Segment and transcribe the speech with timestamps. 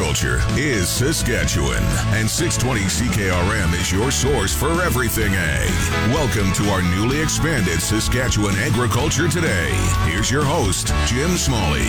[0.00, 5.68] Agriculture is Saskatchewan, and 620 CKRM is your source for everything ag.
[6.14, 9.68] Welcome to our newly expanded Saskatchewan Agriculture Today.
[10.06, 11.82] Here's your host, Jim Smalley.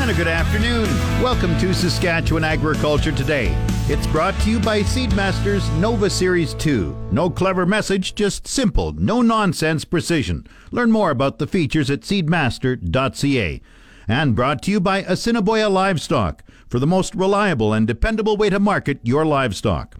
[0.00, 0.86] And a good afternoon.
[1.22, 3.56] Welcome to Saskatchewan Agriculture Today.
[3.88, 7.10] It's brought to you by Seedmasters Nova Series 2.
[7.12, 10.44] No clever message, just simple, no nonsense precision.
[10.72, 13.62] Learn more about the features at seedmaster.ca.
[14.08, 18.58] And brought to you by Assiniboia Livestock for the most reliable and dependable way to
[18.58, 19.96] market your livestock.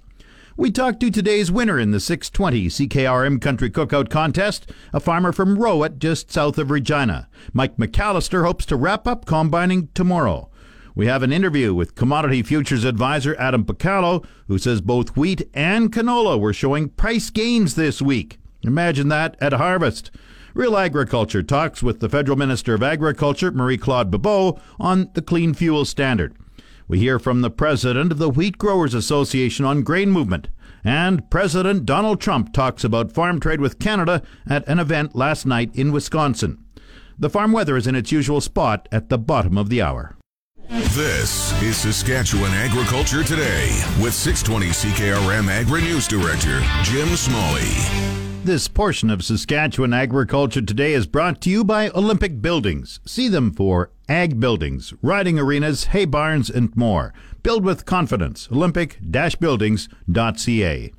[0.59, 5.59] We talked to today's winner in the 620 CKRM Country Cookout Contest, a farmer from
[5.59, 7.29] Rowatt just south of Regina.
[7.53, 10.49] Mike McAllister hopes to wrap up combining tomorrow.
[10.95, 15.93] We have an interview with Commodity Futures Advisor Adam Picallo, who says both wheat and
[15.93, 18.39] canola were showing price gains this week.
[18.63, 20.11] Imagine that at harvest.
[20.55, 25.53] Real Agriculture talks with the Federal Minister of Agriculture, Marie Claude Bibeau, on the Clean
[25.53, 26.35] Fuel Standard.
[26.89, 30.49] We hear from the President of the Wheat Growers Association on grain movement.
[30.85, 35.75] And President Donald Trump talks about farm trade with Canada at an event last night
[35.75, 36.65] in Wisconsin.
[37.19, 40.17] The farm weather is in its usual spot at the bottom of the hour.
[40.69, 43.69] This is Saskatchewan Agriculture Today
[44.01, 48.26] with 620 CKRM Agri News Director Jim Smalley.
[48.47, 53.01] This portion of Saskatchewan Agriculture Today is brought to you by Olympic Buildings.
[53.05, 57.13] See them for ag buildings, riding arenas, hay barns, and more.
[57.43, 58.49] Build with confidence.
[58.53, 60.93] Olympic-buildings.ca.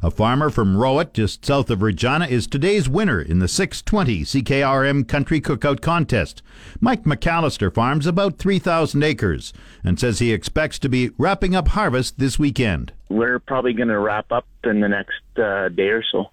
[0.00, 5.08] A farmer from Rowatt, just south of Regina, is today's winner in the 620 CKRM
[5.08, 6.40] Country Cookout Contest.
[6.80, 12.18] Mike McAllister farms about 3,000 acres and says he expects to be wrapping up harvest
[12.20, 12.92] this weekend.
[13.08, 16.26] We're probably going to wrap up in the next uh, day or so.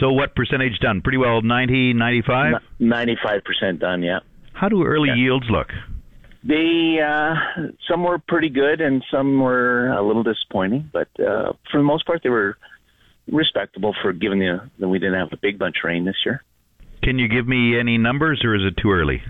[0.00, 1.00] So, what percentage done?
[1.00, 2.54] Pretty well 90, 95?
[2.80, 4.18] 95% done, yeah.
[4.52, 5.14] How do early Yeah.
[5.14, 5.68] yields look?
[6.42, 7.34] They uh,
[7.88, 12.04] some were pretty good and some were a little disappointing, but uh, for the most
[12.06, 12.56] part, they were
[13.30, 16.42] respectable for given the that we didn't have a big bunch of rain this year.
[17.02, 19.22] Can you give me any numbers, or is it too early?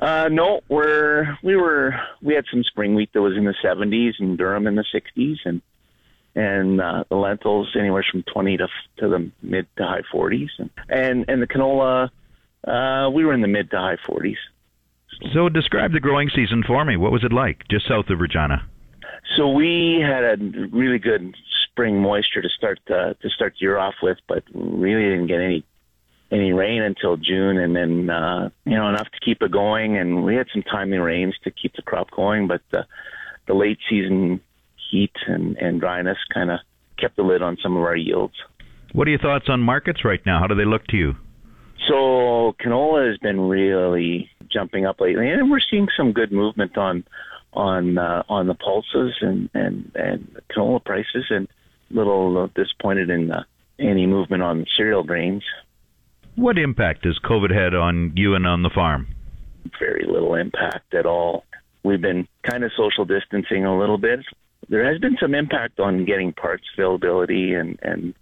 [0.00, 4.14] Uh, no, we're we were we had some spring wheat that was in the 70s
[4.18, 5.60] and Durum in the 60s, and
[6.34, 10.70] and uh, the lentils anywhere from 20 to to the mid to high 40s, and
[10.88, 12.10] and and the canola
[12.66, 14.36] uh, we were in the mid to high 40s.
[15.34, 16.96] So, describe the growing season for me.
[16.96, 18.66] What was it like just south of Regina?
[19.36, 20.36] So we had a
[20.72, 21.34] really good
[21.72, 25.40] spring moisture to start the, to start the year off with, but really didn't get
[25.40, 25.64] any
[26.30, 29.98] any rain until June, and then uh, you know enough to keep it going.
[29.98, 32.86] And we had some timely rains to keep the crop going, but the,
[33.46, 34.40] the late season
[34.90, 36.60] heat and, and dryness kind of
[36.98, 38.34] kept the lid on some of our yields.
[38.92, 40.38] What are your thoughts on markets right now?
[40.38, 41.14] How do they look to you?
[41.88, 47.04] So canola has been really jumping up lately, and we're seeing some good movement on
[47.52, 51.48] on uh, on the pulses and and and canola prices, and
[51.92, 53.44] little disappointed in uh,
[53.78, 55.42] any movement on cereal grains.
[56.34, 59.08] What impact has COVID had on you and on the farm?
[59.78, 61.44] Very little impact at all.
[61.84, 64.20] We've been kind of social distancing a little bit.
[64.68, 68.14] There has been some impact on getting parts availability and and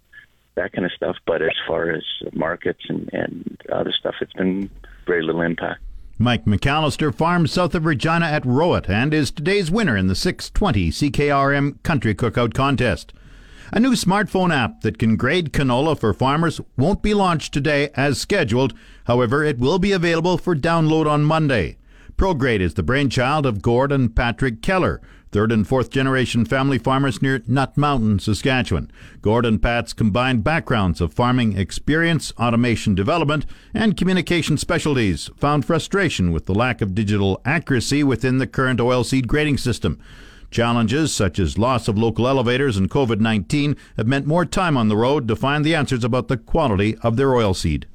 [0.55, 4.69] that kind of stuff, but as far as markets and and other stuff, it's been
[5.05, 5.81] very little impact.
[6.17, 10.91] Mike McAllister farms south of Regina at Rowatt and is today's winner in the 620
[10.91, 13.13] CKRM Country Cookout Contest.
[13.73, 18.19] A new smartphone app that can grade canola for farmers won't be launched today as
[18.19, 18.73] scheduled.
[19.05, 21.77] However, it will be available for download on Monday.
[22.17, 25.01] ProGrade is the brainchild of Gord and Patrick Keller,
[25.31, 28.91] third and fourth generation family farmers near Nut Mountain, Saskatchewan.
[29.21, 36.33] Gord and Pat's combined backgrounds of farming experience, automation development, and communication specialties found frustration
[36.33, 39.97] with the lack of digital accuracy within the current oilseed grading system.
[40.51, 44.89] Challenges such as loss of local elevators and COVID 19 have meant more time on
[44.89, 47.85] the road to find the answers about the quality of their oilseed.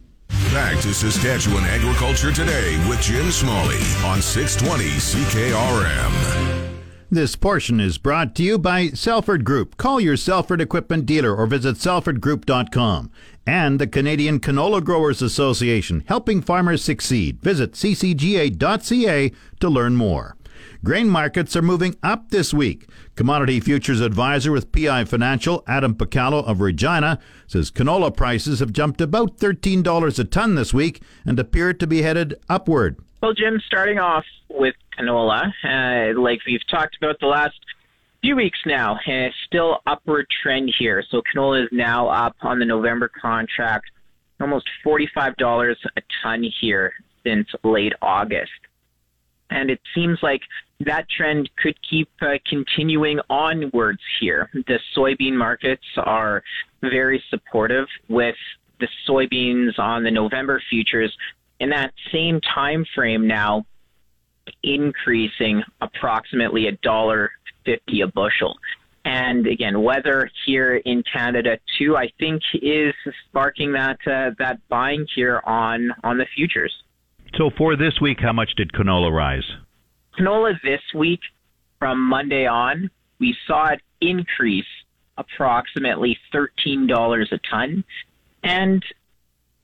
[0.52, 6.56] Back to Saskatchewan Agriculture Today with Jim Smalley on 620 CKRM.
[7.10, 9.76] This portion is brought to you by Selford Group.
[9.76, 13.12] Call your Selford equipment dealer or visit selfordgroup.com.
[13.46, 17.40] And the Canadian Canola Growers Association, helping farmers succeed.
[17.42, 19.30] Visit ccga.ca
[19.60, 20.36] to learn more.
[20.84, 22.88] Grain markets are moving up this week.
[23.14, 29.00] Commodity futures advisor with PI Financial, Adam Picallo of Regina, says canola prices have jumped
[29.00, 32.98] about $13 a ton this week and appear to be headed upward.
[33.22, 37.58] Well, Jim, starting off with canola, uh, like we've talked about the last
[38.22, 41.02] few weeks now, uh, still upward trend here.
[41.10, 43.86] So canola is now up on the November contract,
[44.40, 46.92] almost $45 a ton here
[47.24, 48.52] since late August.
[49.50, 50.42] And it seems like
[50.80, 54.50] that trend could keep uh, continuing onwards here.
[54.52, 56.42] The soybean markets are
[56.82, 58.36] very supportive with
[58.80, 61.16] the soybeans on the November futures
[61.60, 63.64] in that same time frame now
[64.62, 67.30] increasing approximately a dollar
[67.64, 68.56] fifty a bushel.
[69.04, 72.92] And again, weather here in Canada too, I think, is
[73.28, 76.72] sparking that uh, that buying here on on the futures.
[77.36, 79.44] So for this week, how much did canola rise?
[80.18, 81.20] Canola this week,
[81.78, 84.64] from Monday on, we saw it increase
[85.18, 87.84] approximately thirteen dollars a ton,
[88.42, 88.82] and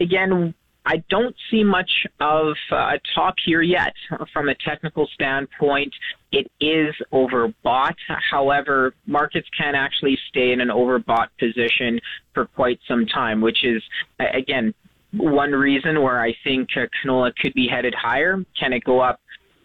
[0.00, 0.54] again,
[0.84, 1.90] I don't see much
[2.20, 3.94] of a top here yet.
[4.32, 5.94] From a technical standpoint,
[6.32, 7.94] it is overbought.
[8.30, 12.00] However, markets can actually stay in an overbought position
[12.34, 13.82] for quite some time, which is,
[14.18, 14.74] again,
[15.12, 18.44] one reason where I think canola could be headed higher.
[18.58, 19.20] Can it go up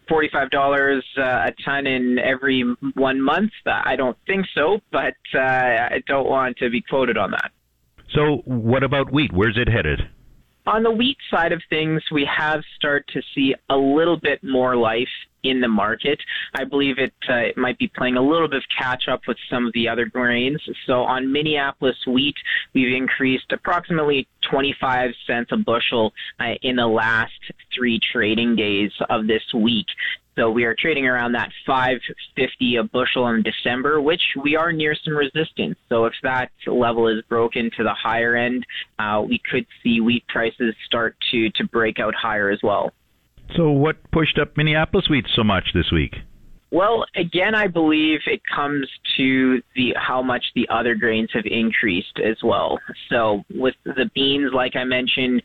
[0.09, 2.63] $45 uh, a ton in every
[2.95, 3.51] one month?
[3.65, 7.51] I don't think so, but uh, I don't want to be quoted on that.
[8.13, 9.31] So, what about wheat?
[9.33, 10.01] Where's it headed?
[10.65, 14.75] On the wheat side of things, we have started to see a little bit more
[14.75, 15.07] life
[15.49, 16.19] in the market.
[16.53, 19.37] I believe it, uh, it might be playing a little bit of catch up with
[19.49, 20.61] some of the other grains.
[20.85, 22.35] So on Minneapolis wheat,
[22.73, 27.33] we've increased approximately 25 cents a bushel uh, in the last
[27.75, 29.87] three trading days of this week.
[30.37, 34.95] So we are trading around that 550 a bushel in December, which we are near
[35.03, 35.79] some resistance.
[35.89, 38.63] So if that level is broken to the higher end,
[38.99, 42.91] uh, we could see wheat prices start to to break out higher as well.
[43.55, 46.15] So what pushed up Minneapolis wheat so much this week?
[46.69, 52.19] Well, again, I believe it comes to the how much the other grains have increased
[52.23, 52.77] as well.
[53.09, 55.41] So with the beans, like I mentioned,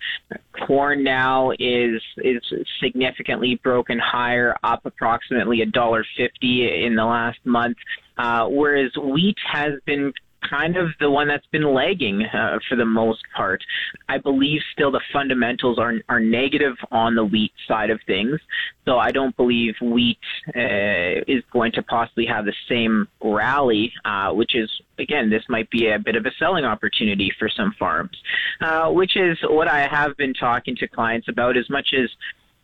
[0.66, 2.43] corn now is is
[2.82, 7.76] significantly broken higher, up approximately a dollar fifty in the last month.
[8.19, 10.12] Uh, whereas wheat has been
[10.49, 13.62] kind of the one that's been lagging uh, for the most part.
[14.09, 18.41] I believe still the fundamentals are are negative on the wheat side of things,
[18.85, 20.19] so I don't believe wheat
[20.49, 25.71] uh, is going to possibly have the same rally, uh, which is again this might
[25.71, 28.17] be a bit of a selling opportunity for some farms,
[28.61, 32.11] uh, which is what I have been talking to clients about as much as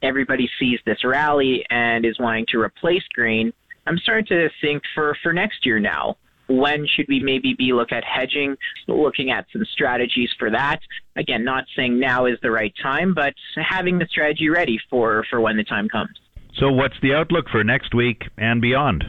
[0.02, 3.52] everybody sees this rally and is wanting to replace grain.
[3.86, 6.16] I'm starting to think for, for next year now
[6.48, 8.56] when should we maybe be look at hedging,
[8.86, 10.80] looking at some strategies for that.
[11.16, 15.40] Again, not saying now is the right time, but having the strategy ready for, for
[15.40, 16.18] when the time comes.
[16.58, 19.04] So what's the outlook for next week and beyond?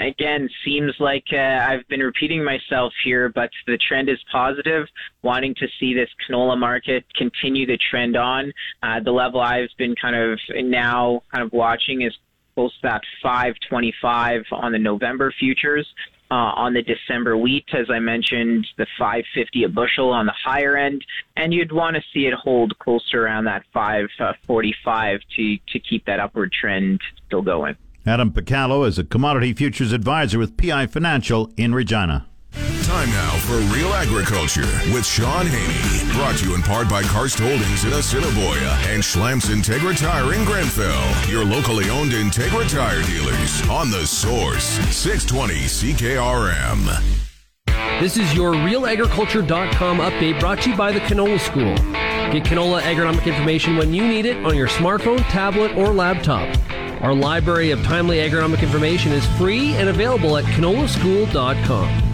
[0.00, 4.86] Again, seems like uh, I've been repeating myself here, but the trend is positive.
[5.22, 8.52] Wanting to see this canola market continue the trend on.
[8.80, 12.12] Uh, the level I've been kind of now kind of watching is
[12.54, 15.86] close to that 525 on the November futures.
[16.30, 20.76] Uh, on the December wheat, as I mentioned, the 550 a bushel on the higher
[20.76, 21.02] end,
[21.36, 26.20] and you'd want to see it hold closer around that 545 to to keep that
[26.20, 27.76] upward trend still going.
[28.06, 32.26] Adam Picallo is a commodity futures advisor with PI Financial in Regina.
[32.82, 36.12] Time now for Real Agriculture with Shaun Haney.
[36.14, 40.44] Brought to you in part by Karst Holdings in Assiniboia and Schlamps Integra Tire in
[40.44, 41.30] Grenfell.
[41.30, 47.20] Your locally owned Integra Tire dealers on the source 620 CKRM.
[48.00, 51.74] This is your realagriculture.com update brought to you by the Canola School.
[52.32, 56.56] Get canola agronomic information when you need it on your smartphone, tablet, or laptop.
[57.02, 62.07] Our library of timely agronomic information is free and available at canolaschool.com.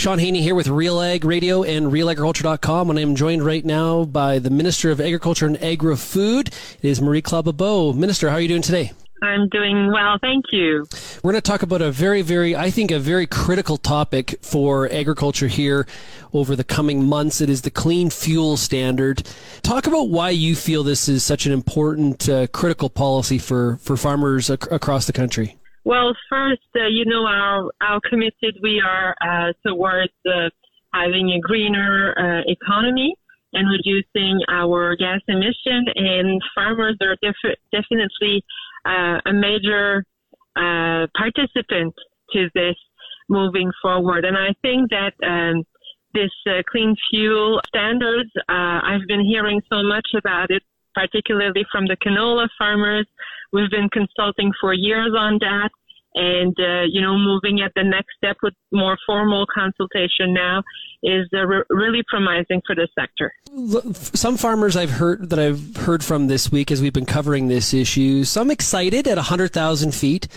[0.00, 4.38] Shaun Haney here with Real Ag Radio and RealAgriculture.com, and I'm joined right now by
[4.38, 6.48] the Minister of Agriculture and Agri-Food.
[6.48, 7.44] It is Marie Claude
[7.94, 8.92] Minister, how are you doing today?
[9.20, 10.86] I'm doing well, thank you.
[11.22, 14.90] We're going to talk about a very, very, I think, a very critical topic for
[14.90, 15.86] agriculture here
[16.32, 17.42] over the coming months.
[17.42, 19.28] It is the clean fuel standard.
[19.60, 23.98] Talk about why you feel this is such an important, uh, critical policy for, for
[23.98, 25.59] farmers ac- across the country.
[25.84, 30.50] Well, first, uh, you know how, how committed we are uh, towards uh,
[30.92, 33.14] having a greener uh, economy
[33.54, 35.86] and reducing our gas emission.
[35.94, 38.44] And farmers are def- definitely
[38.84, 40.04] uh, a major
[40.56, 41.94] uh, participant
[42.32, 42.76] to this
[43.28, 44.24] moving forward.
[44.24, 45.64] And I think that um,
[46.12, 46.30] this
[46.70, 50.62] clean fuel standards, I've been hearing so much about it,
[51.00, 53.06] particularly from the canola farmers.
[53.52, 55.70] We've been consulting for years on that
[56.14, 60.62] and uh, you know moving at the next step with more formal consultation now
[61.02, 63.32] is uh, re- really promising for the sector.
[63.94, 67.72] Some farmers I've heard that I've heard from this week as we've been covering this
[67.72, 70.28] issue, some excited at 100,000 feet,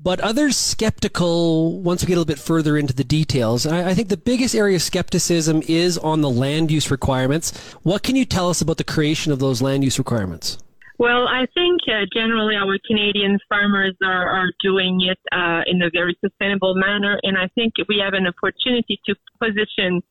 [0.00, 3.66] but others skeptical once we get a little bit further into the details.
[3.66, 7.56] I, I think the biggest area of skepticism is on the land use requirements.
[7.82, 10.58] What can you tell us about the creation of those land use requirements?
[10.98, 15.90] Well, I think uh, generally our Canadian farmers are, are doing it uh, in a
[15.92, 20.02] very sustainable manner, and I think we have an opportunity to position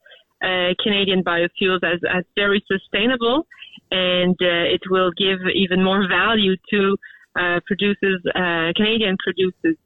[0.41, 3.48] uh, Canadian biofuels as, as very sustainable,
[3.91, 6.96] and uh, it will give even more value to
[7.38, 9.77] uh, producers, uh, Canadian producers.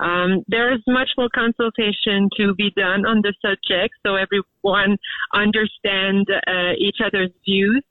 [0.00, 4.98] Um, there is much more consultation to be done on the subject, so everyone
[5.34, 6.26] understand
[6.78, 7.84] each other's views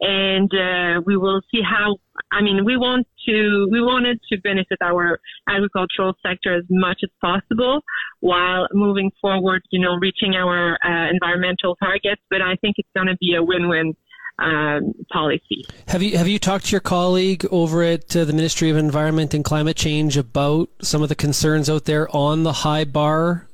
[0.00, 1.96] and uh, we will see how.
[2.32, 7.10] I mean, we want to we wanted to benefit our agricultural sector as much as
[7.20, 7.80] possible
[8.20, 9.62] while moving forward.
[9.70, 12.22] You know, reaching our uh, environmental targets.
[12.30, 13.94] But I think it's going to be a win-win.
[14.40, 15.66] Um, policy.
[15.88, 19.34] Have you have you talked to your colleague over at uh, the Ministry of Environment
[19.34, 23.48] and Climate Change about some of the concerns out there on the high bar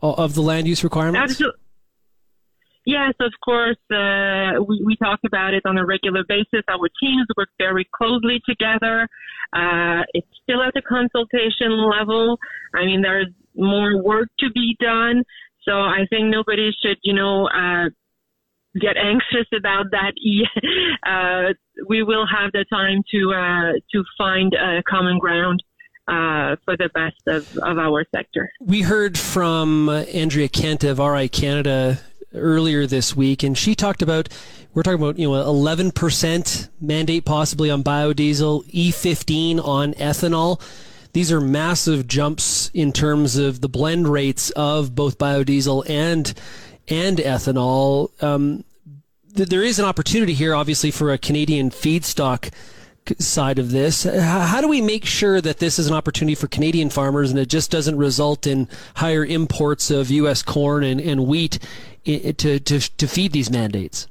[0.00, 1.32] of the land use requirements?
[1.32, 1.60] Absolutely.
[2.86, 3.78] Yes, of course.
[3.90, 6.62] Uh, we, we talk about it on a regular basis.
[6.68, 9.08] Our teams work very closely together.
[9.54, 12.38] Uh, it's still at the consultation level.
[12.74, 15.22] I mean, there's more work to be done.
[15.62, 17.88] So I think nobody should, you know, uh,
[18.80, 20.12] get anxious about that.
[21.06, 21.52] uh,
[21.88, 25.62] we will have the time to uh, to find a common ground.
[26.06, 28.52] Uh, for the best of, of our sector.
[28.60, 31.98] We heard from Andrea Kent of RI Canada
[32.34, 34.28] earlier this week, and she talked about
[34.74, 40.60] we're talking about you know 11% mandate possibly on biodiesel, E15 on ethanol.
[41.12, 46.34] These are massive jumps in terms of the blend rates of both biodiesel and
[46.88, 48.10] and ethanol.
[48.22, 48.64] Um,
[49.34, 52.52] th- there is an opportunity here, obviously, for a Canadian feedstock
[53.18, 54.04] side of this.
[54.04, 57.48] How do we make sure that this is an opportunity for Canadian farmers and it
[57.48, 60.42] just doesn't result in higher imports of U.S.
[60.42, 61.58] corn and, and wheat
[62.04, 64.08] to, to, to feed these mandates?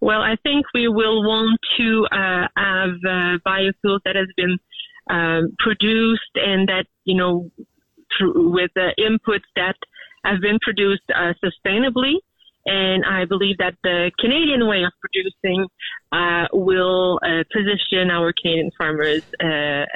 [0.00, 4.58] Well, I think we will want to uh, have uh, biofuels that has been
[5.10, 7.50] um, produced and that, you know,
[8.16, 9.76] through, with the inputs that
[10.24, 12.14] have been produced uh, sustainably
[12.68, 15.66] and I believe that the Canadian way of producing
[16.12, 19.46] uh, will uh, position our Canadian farmers uh,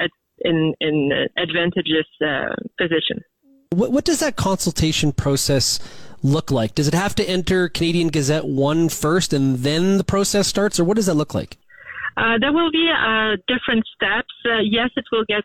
[0.03, 3.21] at, in in advantageous uh, position.
[3.69, 5.79] What, what does that consultation process
[6.23, 6.75] look like?
[6.75, 10.83] Does it have to enter Canadian Gazette one first, and then the process starts, or
[10.83, 11.57] what does that look like?
[12.17, 14.33] Uh, there will be uh, different steps.
[14.63, 15.43] yes, it will get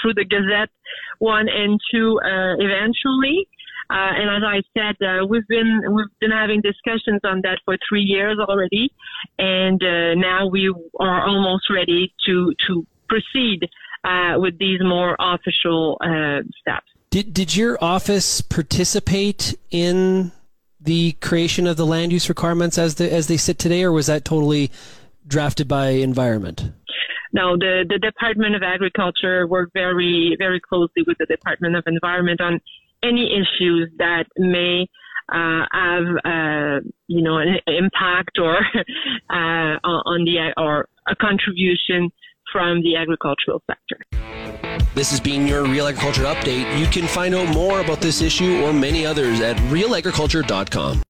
[0.00, 0.70] through the Gazette
[1.18, 3.48] one and two eventually.
[3.88, 7.76] Uh, and as I said, uh, we've been we've been having discussions on that for
[7.88, 8.90] three years already,
[9.38, 13.68] and uh, now we are almost ready to to proceed
[14.04, 16.86] uh, with these more official uh, steps.
[17.10, 20.32] Did did your office participate in
[20.80, 24.06] the creation of the land use requirements as the as they sit today, or was
[24.06, 24.70] that totally
[25.28, 26.70] drafted by environment?
[27.32, 32.40] No, the, the Department of Agriculture worked very, very closely with the Department of Environment
[32.40, 32.60] on
[33.02, 34.86] any issues that may
[35.32, 38.56] uh, have uh, you know an impact or
[39.30, 42.10] uh, on the or a contribution
[42.52, 43.98] from the agricultural sector.
[44.94, 46.78] This has been your Real Agriculture Update.
[46.78, 51.02] You can find out more about this issue or many others at realagriculture.com.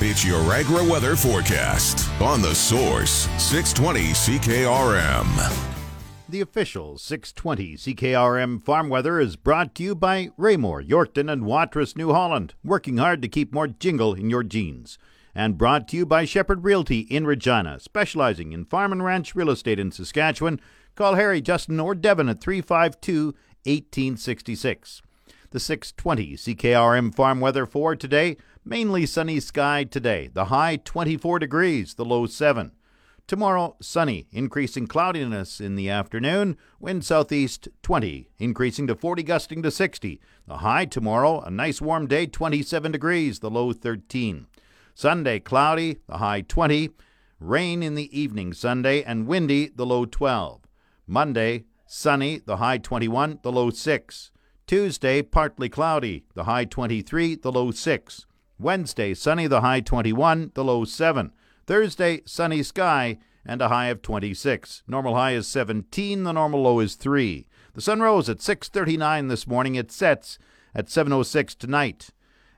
[0.00, 5.75] It's your agri weather forecast on the source 620 CKRM.
[6.28, 11.94] The official 620 CKRM farm weather is brought to you by Raymore, Yorkton, and Watrous,
[11.94, 14.98] New Holland, working hard to keep more jingle in your jeans.
[15.36, 19.50] And brought to you by Shepherd Realty in Regina, specializing in farm and ranch real
[19.50, 20.60] estate in Saskatchewan.
[20.96, 23.26] Call Harry, Justin, or Devin at 352
[23.64, 25.02] 1866.
[25.50, 31.94] The 620 CKRM farm weather for today mainly sunny sky today, the high 24 degrees,
[31.94, 32.72] the low 7.
[33.26, 36.56] Tomorrow, sunny, increasing cloudiness in the afternoon.
[36.78, 40.20] Wind southeast 20, increasing to 40, gusting to 60.
[40.46, 44.46] The high tomorrow, a nice warm day, 27 degrees, the low 13.
[44.94, 46.90] Sunday, cloudy, the high 20.
[47.40, 50.60] Rain in the evening Sunday, and windy, the low 12.
[51.08, 54.30] Monday, Sunny, the high 21, the low 6.
[54.68, 58.26] Tuesday, partly cloudy, the high 23, the low 6.
[58.56, 61.32] Wednesday, sunny, the high 21, the low 7.
[61.66, 64.84] Thursday, sunny sky, and a high of 26.
[64.86, 67.46] Normal high is 17, the normal low is 3.
[67.74, 69.74] The sun rose at 6:39 this morning.
[69.74, 70.38] It sets
[70.74, 72.10] at 7:06 tonight.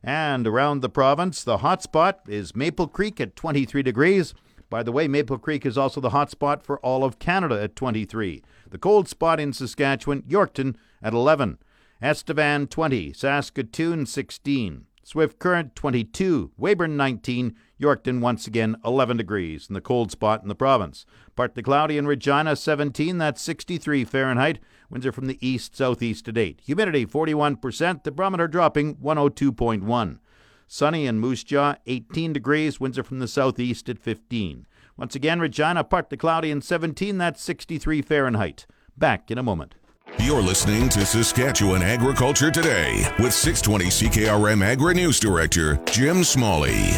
[0.03, 4.35] And around the province, the hot spot is Maple Creek at 23 degrees.
[4.71, 7.75] By the way, Maple Creek is also the hot spot for all of Canada at
[7.75, 8.43] 23.
[8.71, 11.59] The cold spot in Saskatchewan, Yorkton at 11.
[12.03, 14.88] Estevan 20, Saskatoon 16.
[15.09, 20.49] Swift Current 22, Weyburn 19, Yorkton once again 11 degrees in the cold spot in
[20.49, 21.07] the province.
[21.35, 24.59] Partly cloudy in Regina 17, that's 63 Fahrenheit.
[24.91, 26.61] Winds are from the east southeast to date.
[26.67, 30.19] Humidity 41%, the barometer dropping 102.1.
[30.67, 34.67] Sunny in Moose Jaw 18 degrees, winds are from the southeast at 15.
[34.99, 38.67] Once again, Regina partly cloudy and 17, that's 63 Fahrenheit.
[38.95, 39.75] Back in a moment.
[40.21, 46.91] You're listening to Saskatchewan Agriculture Today with 620 CKRM Agri News Director Jim Smalley.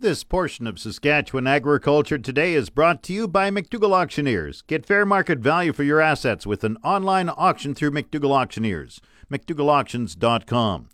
[0.00, 4.62] This portion of Saskatchewan Agriculture Today is brought to you by McDougall Auctioneers.
[4.62, 9.00] Get fair market value for your assets with an online auction through McDougall Auctioneers.
[9.30, 10.88] McDougallAuctions.com.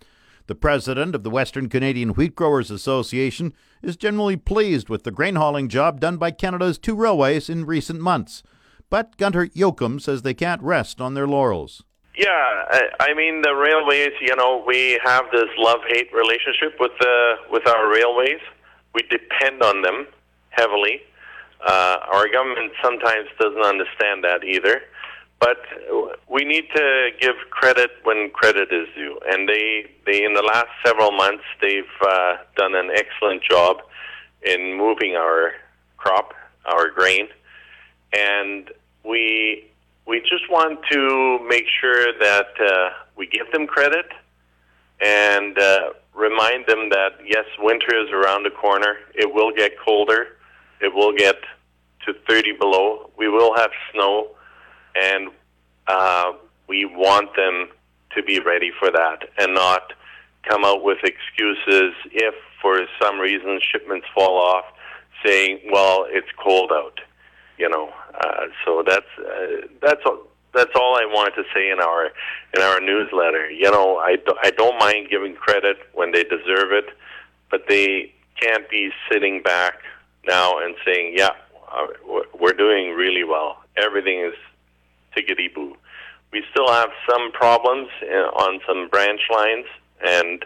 [0.49, 5.37] The president of the Western Canadian Wheat Growers Association is generally pleased with the grain
[5.37, 8.43] hauling job done by Canada's two railways in recent months.
[8.89, 11.83] But Gunter Jochum says they can't rest on their laurels.
[12.17, 14.13] Yeah, I, I mean the railways.
[14.21, 18.41] You know, we have this love-hate relationship with the with our railways.
[18.95, 20.07] We depend on them
[20.51, 21.03] heavily.
[21.67, 24.83] Uh, our government sometimes doesn't understand that either.
[25.39, 25.59] But
[26.31, 30.69] we need to give credit when credit is due, and they they in the last
[30.85, 33.83] several months they've uh, done an excellent job
[34.43, 35.53] in moving our
[35.99, 36.33] crop,
[36.65, 37.29] our grain
[38.13, 38.71] and
[39.05, 39.71] we
[40.07, 44.07] we just want to make sure that uh, we give them credit
[45.01, 48.97] and uh, remind them that yes, winter is around the corner.
[49.15, 50.37] It will get colder.
[50.81, 51.37] It will get
[52.07, 53.11] to 30 below.
[53.17, 54.29] We will have snow,
[54.95, 55.31] and
[55.87, 56.33] uh,
[56.69, 57.69] we want them
[58.15, 59.93] to be ready for that and not
[60.49, 64.65] come out with excuses if, for some reason, shipments fall off,
[65.25, 67.01] saying, "Well, it's cold out."
[67.59, 70.19] You know, uh, so that's uh, that's all.
[70.55, 72.07] That's all I wanted to say in our
[72.55, 73.51] in our newsletter.
[73.51, 76.87] You know, I, do, I don't mind giving credit when they deserve it,
[77.51, 79.75] but they can't be sitting back
[80.27, 81.31] now and saying, "Yeah,
[81.71, 81.87] uh,
[82.39, 83.63] we're doing really well.
[83.77, 84.35] Everything is
[85.17, 85.77] tickety boo."
[86.33, 89.67] We still have some problems uh, on some branch lines
[90.05, 90.45] and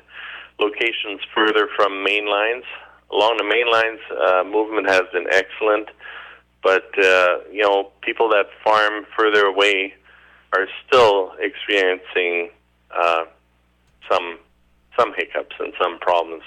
[0.61, 2.64] locations further from main lines.
[3.11, 5.88] Along the main lines, uh, movement has been excellent
[6.62, 9.94] but uh, you know, people that farm further away
[10.53, 12.51] are still experiencing
[12.94, 13.25] uh,
[14.11, 14.38] some
[14.99, 16.42] some hiccups and some problems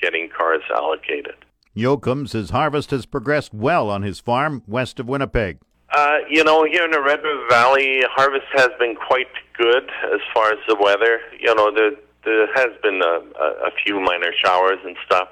[0.00, 1.34] getting cars allocated.
[1.76, 5.58] Jochum says harvest has progressed well on his farm west of Winnipeg.
[5.94, 10.20] Uh, you know, here in the Red River Valley, harvest has been quite good as
[10.34, 11.20] far as the weather.
[11.38, 11.92] You know, there
[12.24, 15.28] there has been a, a, a few minor showers and stuff,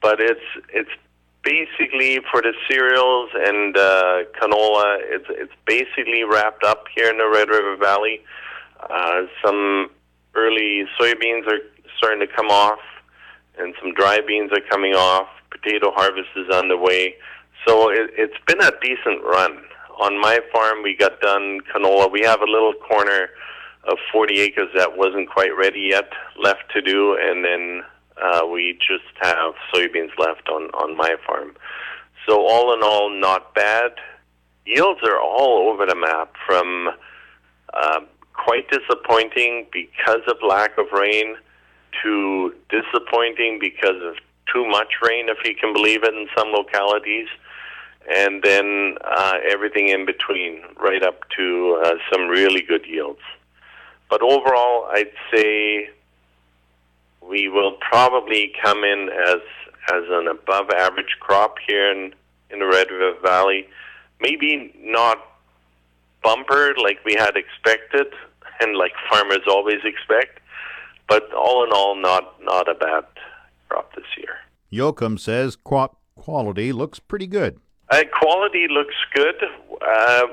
[0.00, 0.40] but it's
[0.72, 0.90] it's
[1.46, 7.28] basically for the cereals and uh, canola, it's it's basically wrapped up here in the
[7.28, 8.20] Red River Valley.
[8.82, 9.88] Uh, some
[10.34, 11.62] early soybeans are
[11.96, 12.80] starting to come off,
[13.58, 15.28] and some dry beans are coming off.
[15.50, 17.14] Potato harvest is underway,
[17.66, 19.62] so it, it's been a decent run.
[20.00, 22.10] On my farm, we got done canola.
[22.12, 23.30] We have a little corner
[23.84, 26.10] of 40 acres that wasn't quite ready yet,
[26.42, 27.82] left to do, and then
[28.22, 31.56] uh, we just have soybeans left on, on my farm.
[32.28, 33.92] So all in all, not bad.
[34.64, 36.88] Yields are all over the map from
[37.72, 38.00] uh,
[38.32, 41.36] quite disappointing because of lack of rain
[42.02, 44.16] to disappointing because of
[44.52, 47.28] too much rain, if you can believe it, in some localities,
[48.14, 53.20] and then uh, everything in between, right up to uh, some really good yields.
[54.08, 55.90] But overall, I'd say
[57.28, 59.40] we will probably come in as
[59.92, 62.14] as an above average crop here in
[62.50, 63.68] in the Red River Valley.
[64.20, 65.18] Maybe not
[66.22, 68.06] bumper like we had expected
[68.60, 70.40] and like farmers always expect,
[71.08, 73.04] but all in all, not not a bad
[73.68, 74.36] crop this year.
[74.72, 77.60] Jochum says crop quality looks pretty good.
[77.90, 79.36] Uh, quality looks good.
[79.80, 80.26] Uh,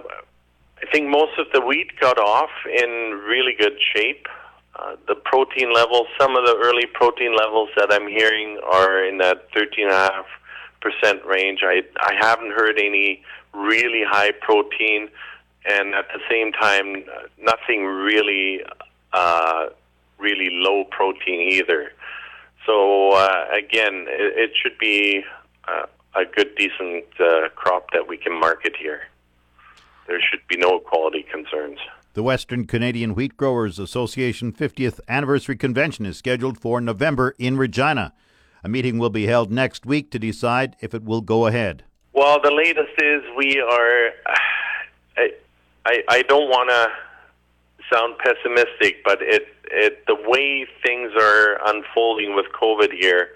[0.82, 4.28] I think most of the wheat got off in really good shape.
[4.76, 9.20] Uh, the protein levels, some of the early protein levels that I'm hearing are in
[9.20, 11.60] that 13.5% range.
[11.64, 15.10] I, I haven't heard any really high protein
[15.66, 17.06] and at the same time,
[17.40, 18.62] nothing really,
[19.14, 19.68] uh,
[20.18, 21.94] really low protein either.
[22.66, 25.24] So uh, again, it, it, should be
[25.68, 29.04] uh, a good, decent uh, crop that we can market here.
[30.08, 31.80] There should be no quality concerns.
[32.16, 38.14] The Western Canadian Wheat Growers Association 50th Anniversary Convention is scheduled for November in Regina.
[38.64, 41.86] A meeting will be held next week to decide if it will go ahead.
[42.14, 44.10] Well, the latest is we are.
[45.18, 45.32] I,
[45.88, 46.88] I, I don't want to
[47.92, 53.30] sound pessimistic, but it, it the way things are unfolding with COVID here,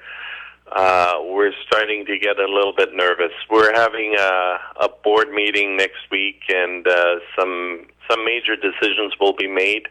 [0.71, 3.31] uh, we're starting to get a little bit nervous.
[3.49, 9.33] We're having a, a board meeting next week, and uh, some some major decisions will
[9.33, 9.87] be made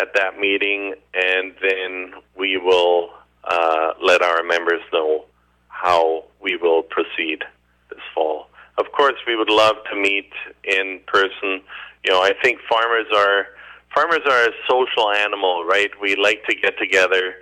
[0.00, 3.10] at that meeting, and then we will
[3.44, 5.24] uh, let our members know
[5.68, 7.44] how we will proceed
[7.90, 8.48] this fall.
[8.78, 10.30] Of course, we would love to meet
[10.64, 11.62] in person.
[12.04, 13.46] You know, I think farmers are
[13.94, 15.90] farmers are a social animal, right?
[16.00, 17.34] We like to get together.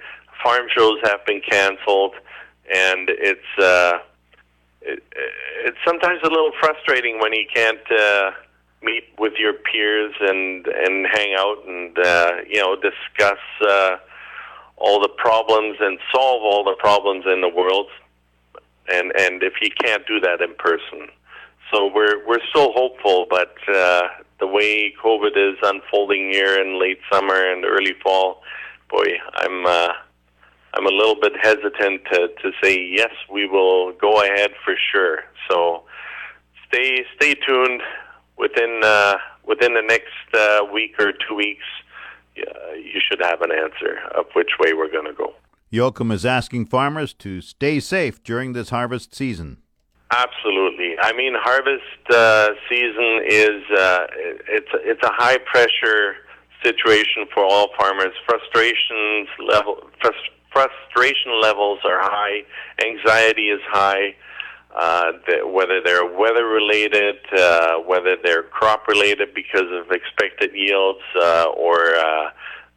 [0.43, 2.15] Farm shows have been canceled,
[2.75, 3.99] and it's uh,
[4.83, 5.03] it,
[5.65, 8.31] it's sometimes a little frustrating when you can't uh,
[8.83, 13.39] meet with your peers and and hang out and uh, you know discuss.
[13.61, 13.97] Uh,
[14.77, 17.89] all the problems and solve all the problems in the world
[18.89, 21.09] and and if you can't do that in person
[21.73, 24.03] so we're we're still hopeful but uh
[24.39, 28.43] the way covid is unfolding here in late summer and early fall
[28.91, 29.89] boy i'm uh
[30.77, 35.25] i'm a little bit hesitant to to say yes we will go ahead for sure
[35.49, 35.83] so
[36.69, 37.83] stay stay tuned
[38.39, 39.15] within uh
[39.47, 41.65] within the next uh week or two weeks
[42.39, 45.35] uh, you should have an answer of which way we're going to go.
[45.73, 49.59] Jochum is asking farmers to stay safe during this harvest season.
[50.11, 50.95] Absolutely.
[51.01, 54.07] I mean, harvest uh, season is uh,
[54.49, 56.17] it's it's a high pressure
[56.63, 58.13] situation for all farmers.
[58.27, 62.41] Frustrations level frust- frustration levels are high.
[62.83, 64.15] Anxiety is high.
[64.75, 65.13] Uh,
[65.45, 71.95] whether they're weather related, uh, whether they're crop related because of expected yields uh, or
[71.97, 72.31] uh,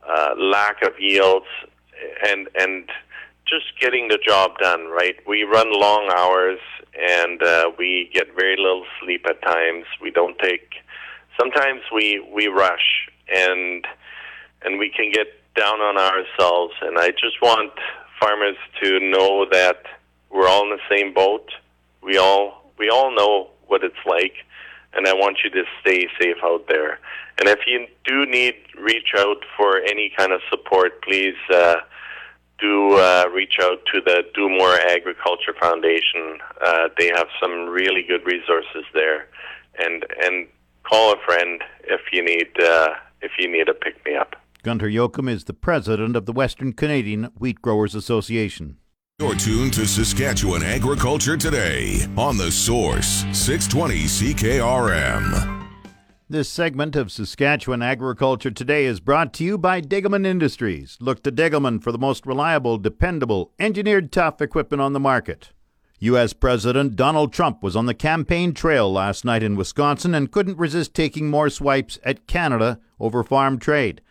[0.08, 1.46] uh, lack of yields,
[2.28, 2.90] and and
[3.46, 4.88] just getting the job done.
[4.88, 6.60] Right, we run long hours
[6.98, 9.86] and uh, we get very little sleep at times.
[10.02, 10.70] We don't take.
[11.40, 13.86] Sometimes we we rush and
[14.64, 16.74] and we can get down on ourselves.
[16.82, 17.74] And I just want
[18.20, 19.84] farmers to know that
[20.30, 21.50] we're all in the same boat
[22.02, 24.34] we all we all know what it's like,
[24.94, 27.00] and I want you to stay safe out there.
[27.40, 31.76] And if you do need reach out for any kind of support, please uh,
[32.60, 36.40] do uh, reach out to the Do More Agriculture Foundation.
[36.62, 39.28] Uh, they have some really good resources there,
[39.78, 40.48] and and
[40.84, 44.36] call a friend if you need uh, if you need a pick me up.
[44.62, 48.76] Gunter Jochum is the president of the Western Canadian Wheat Growers Association.
[49.18, 55.66] You're tuned to Saskatchewan Agriculture Today on The Source, 620 CKRM.
[56.28, 60.98] This segment of Saskatchewan Agriculture Today is brought to you by Degelman Industries.
[61.00, 65.54] Look to Degelman for the most reliable, dependable, engineered tough equipment on the market.
[66.00, 66.34] U.S.
[66.34, 70.94] President Donald Trump was on the campaign trail last night in Wisconsin and couldn't resist
[70.94, 74.02] taking more swipes at Canada over farm trade.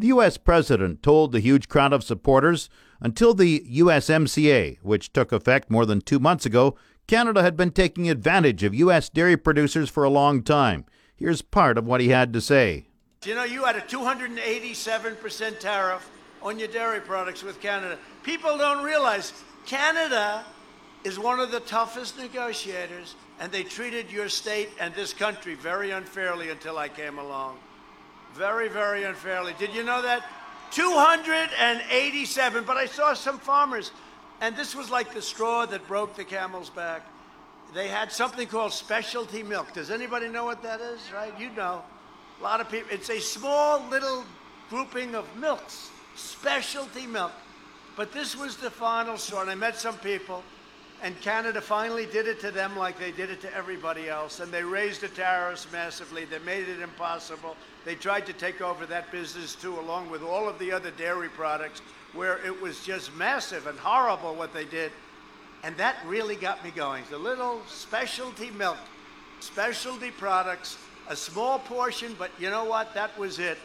[0.00, 0.36] The U.S.
[0.36, 6.00] President told the huge crowd of supporters until the USMCA, which took effect more than
[6.00, 6.76] two months ago,
[7.08, 9.08] Canada had been taking advantage of U.S.
[9.08, 10.84] dairy producers for a long time.
[11.16, 12.86] Here's part of what he had to say.
[13.24, 16.08] You know, you had a 287% tariff
[16.42, 17.98] on your dairy products with Canada.
[18.22, 19.32] People don't realize
[19.66, 20.44] Canada
[21.02, 25.90] is one of the toughest negotiators, and they treated your state and this country very
[25.90, 27.58] unfairly until I came along.
[28.38, 29.52] Very, very unfairly.
[29.58, 30.22] Did you know that?
[30.70, 32.62] 287.
[32.64, 33.90] But I saw some farmers,
[34.40, 37.04] and this was like the straw that broke the camel's back.
[37.74, 39.72] They had something called specialty milk.
[39.72, 41.00] Does anybody know what that is?
[41.12, 41.32] Right?
[41.38, 41.82] You know.
[42.38, 42.88] A lot of people.
[42.92, 44.24] It's a small little
[44.70, 47.32] grouping of milks, specialty milk.
[47.96, 49.40] But this was the final straw.
[49.42, 50.44] And I met some people,
[51.02, 54.40] and Canada finally did it to them like they did it to everybody else.
[54.40, 56.24] And they raised the tariffs massively.
[56.24, 57.56] They made it impossible.
[57.84, 61.28] They tried to take over that business too, along with all of the other dairy
[61.28, 61.82] products,
[62.14, 64.90] where it was just massive and horrible what they did.
[65.62, 67.04] And that really got me going.
[67.10, 68.78] The little specialty milk,
[69.40, 72.92] specialty products, a small portion, but you know what?
[72.94, 73.58] That was it.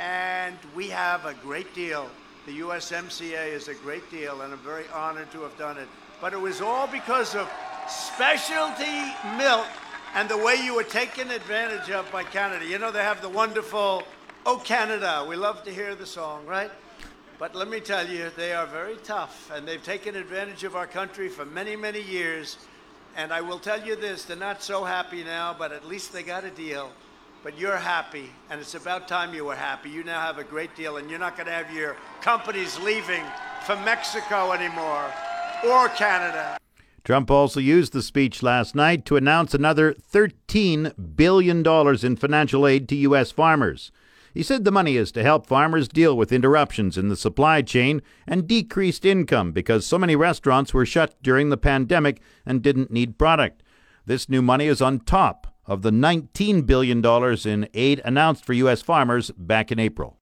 [0.00, 2.08] And we have a great deal.
[2.46, 5.88] The USMCA is a great deal, and I'm very honored to have done it.
[6.22, 7.50] But it was all because of
[7.88, 9.66] specialty milk
[10.14, 12.64] and the way you were taken advantage of by Canada.
[12.64, 14.04] You know, they have the wonderful,
[14.46, 15.26] Oh Canada.
[15.28, 16.70] We love to hear the song, right?
[17.40, 20.86] But let me tell you, they are very tough, and they've taken advantage of our
[20.86, 22.56] country for many, many years.
[23.16, 26.22] And I will tell you this they're not so happy now, but at least they
[26.22, 26.92] got a deal.
[27.42, 29.90] But you're happy, and it's about time you were happy.
[29.90, 33.24] You now have a great deal, and you're not going to have your companies leaving
[33.66, 35.10] for Mexico anymore
[35.64, 36.58] or Canada.
[37.04, 41.66] Trump also used the speech last night to announce another $13 billion
[42.04, 43.32] in financial aid to U.S.
[43.32, 43.90] farmers.
[44.32, 48.02] He said the money is to help farmers deal with interruptions in the supply chain
[48.26, 53.18] and decreased income because so many restaurants were shut during the pandemic and didn't need
[53.18, 53.62] product.
[54.06, 57.04] This new money is on top of the $19 billion
[57.46, 58.80] in aid announced for U.S.
[58.80, 60.21] farmers back in April.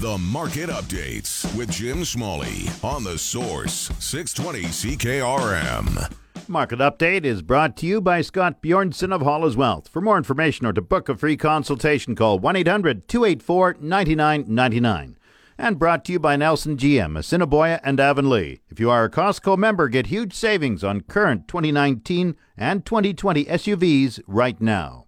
[0.00, 6.14] The Market Updates with Jim Smalley on the Source 620 CKRM.
[6.48, 9.88] Market Update is brought to you by Scott Bjornson of Hall Wealth.
[9.88, 15.18] For more information or to book a free consultation, call 1 800 284 9999.
[15.58, 18.60] And brought to you by Nelson GM, Assiniboia and Avonlea.
[18.70, 24.20] If you are a Costco member, get huge savings on current 2019 and 2020 SUVs
[24.26, 25.04] right now.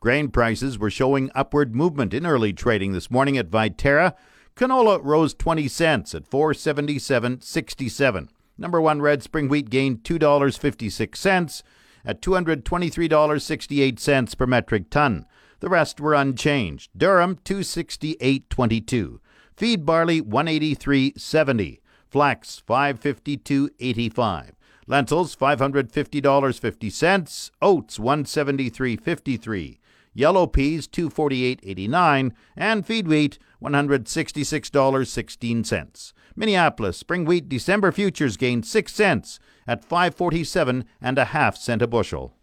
[0.00, 4.14] Grain prices were showing upward movement in early trading this morning at Viterra.
[4.60, 8.28] Canola rose 20 cents at 477.67.
[8.58, 11.62] Number 1 red spring wheat gained $2.56
[12.04, 15.24] at $223.68 per metric ton.
[15.60, 16.90] The rest were unchanged.
[16.94, 19.20] Durum 268.22.
[19.56, 21.80] Feed barley 183.70.
[22.10, 24.50] Flax 552.85.
[24.86, 27.50] Lentils $550.50.
[27.62, 29.79] Oats 173.53
[30.12, 36.12] yellow peas 248.89 and feed wheat $166.16.
[36.36, 41.86] Minneapolis spring wheat December futures gained 6 cents at 547 and a half cent a
[41.86, 42.34] bushel.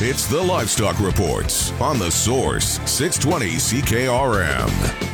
[0.00, 5.13] It's the Livestock Reports on the Source 620 CKRM.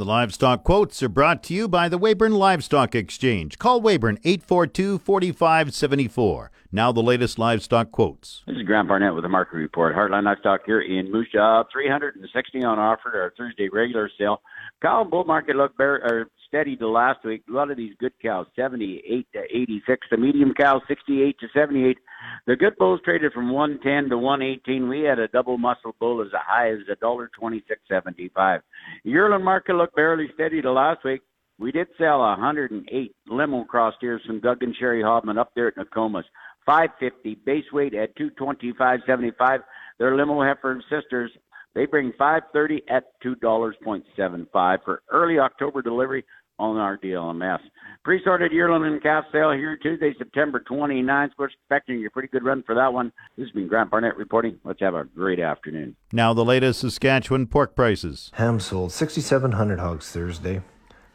[0.00, 3.58] The livestock quotes are brought to you by the Weyburn Livestock Exchange.
[3.58, 6.50] Call Weyburn 842 4574.
[6.72, 8.42] Now the latest livestock quotes.
[8.46, 9.94] This is Grant Barnett with the market report.
[9.94, 14.40] Heartland Livestock here in Moose Jaw, 360 on offer our Thursday regular sale.
[14.80, 17.42] Cow bull market looked very, steady to last week.
[17.50, 20.06] A lot of these good cows, 78 to 86.
[20.10, 21.98] The medium cows, 68 to 78.
[22.46, 24.88] The good bulls traded from 110 to 118.
[24.88, 28.60] We had a double muscle bull as high as a dollar 26.75.
[29.04, 31.22] Yearling market looked fairly steady to last week.
[31.58, 35.76] We did sell 108 limo cross steers from Doug and Sherry Hobman up there at
[35.76, 36.24] Nokomis.
[36.66, 39.58] 550 base weight at 225.75.
[39.98, 41.30] Their limo heifer sisters
[41.74, 46.24] they bring 530 at $2.75 for early October delivery
[46.60, 47.60] on our DLMS.
[48.04, 51.30] Pre-sorted yearling and calf sale here Tuesday, September 29th.
[51.38, 53.12] We're expecting a pretty good run for that one.
[53.36, 54.58] This has been Grant Barnett reporting.
[54.64, 55.96] Let's have a great afternoon.
[56.12, 58.30] Now the latest Saskatchewan pork prices.
[58.34, 60.62] Ham sold 6,700 hogs Thursday,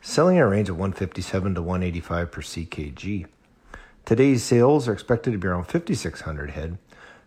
[0.02, 3.28] selling a range of 157 to 185 per ckg.
[4.04, 6.78] Today's sales are expected to be around 5,600 head,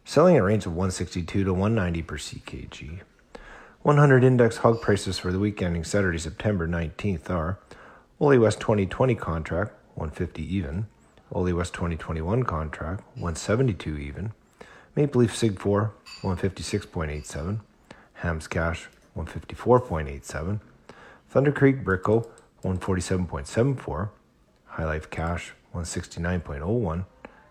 [0.04, 3.00] selling a range of 162 to 190 per ckg.
[3.82, 7.58] 100 index hog prices for the week ending Saturday, September 19th are
[8.20, 10.86] Ole West 2020 contract, 150 even.
[11.30, 14.32] Ole West 2021 contract, 172 even.
[14.96, 17.60] Maple Leaf Sig 4, 156.87.
[18.14, 20.60] Hams Cash, 154.87.
[21.28, 22.26] Thunder Creek Bricko,
[22.64, 24.08] 147.74.
[24.72, 27.04] HyLife Cash, 169.01.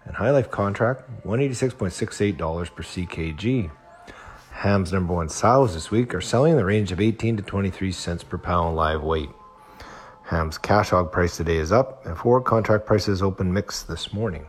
[0.03, 3.71] And HyLife Contract, $186.68 per CKG.
[4.51, 7.91] Ham's number one sows this week are selling in the range of 18 to 23
[7.93, 9.29] cents per pound live weight.
[10.27, 14.45] Ham's cash hog price today is up, and forward contract prices open mixed this morning.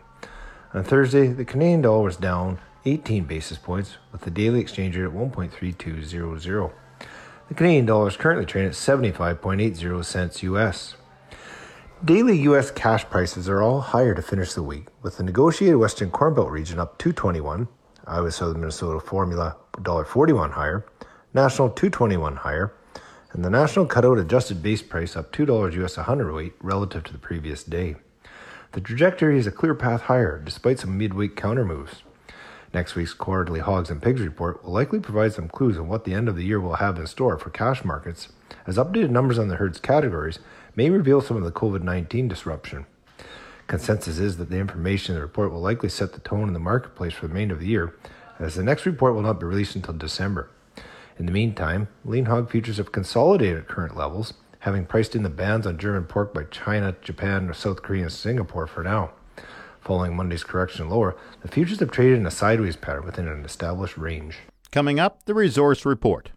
[0.75, 5.05] On Thursday, the Canadian dollar was down 18 basis points, with the daily exchange rate
[5.05, 6.73] at 1.3200.
[7.47, 10.97] The Canadian dollar is currently trading at 75.80 cents US.
[12.05, 12.73] Daily U.S.
[12.73, 16.51] cash prices are all higher to finish the week, with the negotiated Western Corn Belt
[16.51, 17.69] region up 221,
[18.05, 20.85] Iowa Southern Minnesota formula $1.41 higher,
[21.35, 22.75] National 221 higher,
[23.33, 27.19] and the national cutout adjusted base price up $2 US a hundredweight relative to the
[27.19, 27.97] previous day.
[28.73, 32.03] The trajectory is a clear path higher despite some midweek counter moves.
[32.75, 36.13] Next week's quarterly hogs and pigs report will likely provide some clues on what the
[36.13, 38.29] end of the year will have in store for cash markets,
[38.67, 40.39] as updated numbers on the herd's categories
[40.77, 42.85] may reveal some of the COVID 19 disruption.
[43.67, 46.59] Consensus is that the information in the report will likely set the tone in the
[46.59, 47.95] marketplace for the remainder of the year,
[48.39, 50.51] as the next report will not be released until December.
[51.19, 55.29] In the meantime, lean hog futures have consolidated at current levels, having priced in the
[55.29, 59.11] bans on German pork by China, Japan, South Korea, and Singapore for now.
[59.81, 63.97] Following Monday's correction lower, the futures have traded in a sideways pattern within an established
[63.97, 64.39] range.
[64.71, 66.31] Coming up, the resource report.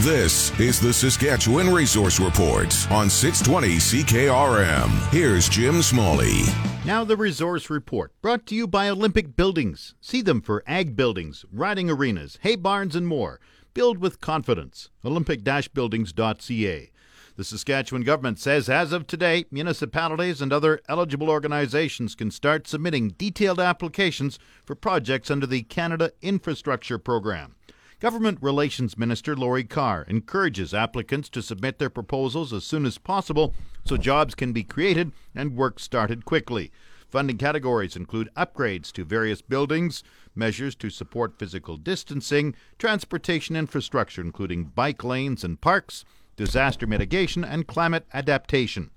[0.00, 4.88] This is the Saskatchewan Resource Report on 620 CKRM.
[5.12, 6.40] Here's Jim Smalley.
[6.86, 9.94] Now, the resource report brought to you by Olympic Buildings.
[10.00, 13.40] See them for ag buildings, riding arenas, hay barns, and more.
[13.74, 14.88] Build with confidence.
[15.04, 16.90] Olympic buildings.ca.
[17.36, 23.10] The Saskatchewan government says as of today, municipalities and other eligible organizations can start submitting
[23.10, 27.56] detailed applications for projects under the Canada Infrastructure Program.
[28.00, 33.54] Government Relations Minister Lori Carr encourages applicants to submit their proposals as soon as possible
[33.84, 36.72] so jobs can be created and work started quickly.
[37.10, 40.02] Funding categories include upgrades to various buildings,
[40.34, 47.66] measures to support physical distancing, transportation infrastructure, including bike lanes and parks, disaster mitigation, and
[47.66, 48.90] climate adaptation.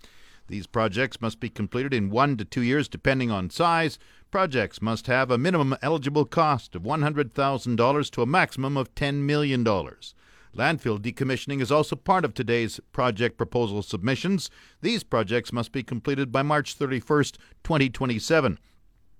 [0.47, 3.97] These projects must be completed in one to two years, depending on size.
[4.29, 9.63] Projects must have a minimum eligible cost of $100,000 to a maximum of $10 million.
[9.63, 14.49] Landfill decommissioning is also part of today's project proposal submissions.
[14.81, 18.59] These projects must be completed by March 31st, 2027.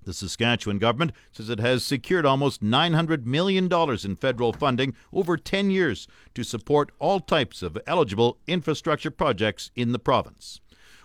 [0.04, 3.70] The Saskatchewan government says it has secured almost $900 million
[4.04, 9.94] in federal funding over 10 years to support all types of eligible infrastructure projects in
[9.94, 10.60] the province.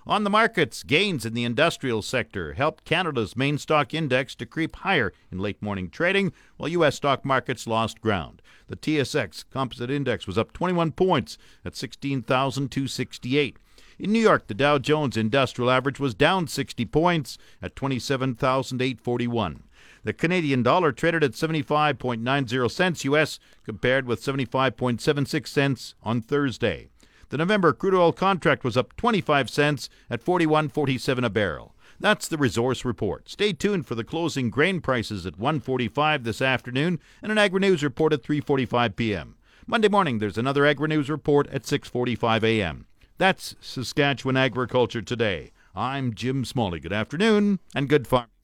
[0.09, 4.77] On the markets, gains in the industrial sector helped Canada's main stock index to creep
[4.77, 6.97] higher in late morning trading, while U.S.
[6.97, 8.40] stock markets lost ground.
[8.68, 13.59] The TSX Composite Index was up 21 points at 16,268.
[13.99, 19.62] In New York, the Dow Jones Industrial Average was down 60 points at 27,841.
[20.05, 26.88] The Canadian dollar traded at 75.90 cents US compared with 75.76 cents on Thursday.
[27.31, 31.75] The November crude oil contract was up 25 cents at 41.47 a barrel.
[32.01, 33.29] That's the resource report.
[33.29, 37.83] Stay tuned for the closing grain prices at 1:45 this afternoon and an Agri News
[37.83, 39.37] report at 3:45 p.m.
[39.67, 42.87] Monday morning there's another Agri News report at 6:45 a.m.
[43.19, 45.51] That's Saskatchewan Agriculture Today.
[45.75, 46.81] I'm Jim Smalley.
[46.81, 48.38] Good afternoon and good farming.